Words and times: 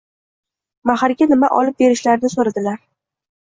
Mahrga 0.91 1.29
nima 1.35 1.51
olib 1.59 1.79
berishlarini 1.85 2.35
soʻradilar. 2.39 2.85